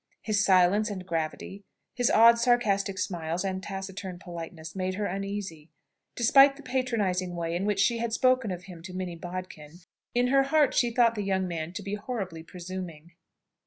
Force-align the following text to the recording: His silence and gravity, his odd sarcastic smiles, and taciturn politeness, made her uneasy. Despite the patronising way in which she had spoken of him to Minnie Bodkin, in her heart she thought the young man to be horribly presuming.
His 0.23 0.43
silence 0.43 0.89
and 0.89 1.05
gravity, 1.05 1.63
his 1.93 2.09
odd 2.09 2.39
sarcastic 2.39 2.97
smiles, 2.97 3.43
and 3.45 3.61
taciturn 3.61 4.17
politeness, 4.17 4.75
made 4.75 4.95
her 4.95 5.05
uneasy. 5.05 5.69
Despite 6.15 6.55
the 6.55 6.63
patronising 6.63 7.35
way 7.35 7.55
in 7.55 7.65
which 7.65 7.79
she 7.79 7.99
had 7.99 8.11
spoken 8.11 8.49
of 8.49 8.63
him 8.63 8.81
to 8.81 8.95
Minnie 8.95 9.15
Bodkin, 9.15 9.81
in 10.15 10.29
her 10.29 10.41
heart 10.41 10.73
she 10.73 10.89
thought 10.89 11.13
the 11.13 11.21
young 11.21 11.47
man 11.47 11.71
to 11.73 11.83
be 11.83 11.93
horribly 11.93 12.41
presuming. 12.41 13.11